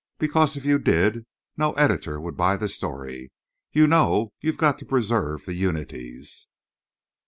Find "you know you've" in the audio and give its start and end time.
3.71-4.57